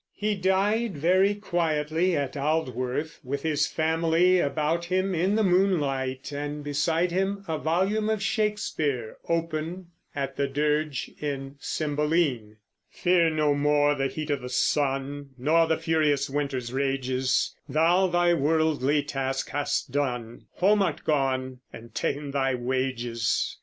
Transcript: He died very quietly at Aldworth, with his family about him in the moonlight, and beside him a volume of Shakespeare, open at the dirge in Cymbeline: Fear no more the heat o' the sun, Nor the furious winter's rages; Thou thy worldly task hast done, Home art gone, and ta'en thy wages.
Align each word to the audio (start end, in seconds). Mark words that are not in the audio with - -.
He 0.15 0.33
died 0.33 0.97
very 0.97 1.35
quietly 1.35 2.17
at 2.17 2.35
Aldworth, 2.35 3.19
with 3.23 3.43
his 3.43 3.67
family 3.67 4.39
about 4.39 4.85
him 4.85 5.13
in 5.13 5.35
the 5.35 5.43
moonlight, 5.43 6.31
and 6.31 6.63
beside 6.63 7.11
him 7.11 7.45
a 7.47 7.59
volume 7.59 8.09
of 8.09 8.19
Shakespeare, 8.23 9.17
open 9.29 9.91
at 10.15 10.37
the 10.37 10.47
dirge 10.47 11.11
in 11.21 11.55
Cymbeline: 11.59 12.57
Fear 12.89 13.29
no 13.29 13.53
more 13.53 13.93
the 13.93 14.07
heat 14.07 14.31
o' 14.31 14.37
the 14.37 14.49
sun, 14.49 15.35
Nor 15.37 15.67
the 15.67 15.77
furious 15.77 16.31
winter's 16.31 16.73
rages; 16.73 17.55
Thou 17.69 18.07
thy 18.07 18.33
worldly 18.33 19.03
task 19.03 19.49
hast 19.51 19.91
done, 19.91 20.47
Home 20.53 20.81
art 20.81 21.03
gone, 21.03 21.59
and 21.71 21.93
ta'en 21.93 22.31
thy 22.31 22.55
wages. 22.55 23.55